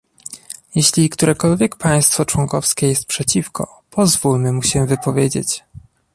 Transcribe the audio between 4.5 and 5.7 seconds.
mu się wypowiedzieć